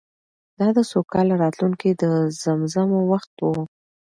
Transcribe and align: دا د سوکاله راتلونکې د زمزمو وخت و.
دا 0.59 0.67
د 0.77 0.79
سوکاله 0.91 1.35
راتلونکې 1.43 1.89
د 2.01 2.03
زمزمو 2.41 2.99
وخت 3.11 3.33
و. 3.41 3.47